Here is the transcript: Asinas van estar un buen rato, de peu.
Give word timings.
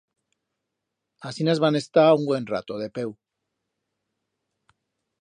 Asinas 1.31 1.61
van 1.65 1.79
estar 1.81 2.07
un 2.21 2.27
buen 2.31 2.51
rato, 2.55 2.81
de 2.87 2.91
peu. 2.99 3.17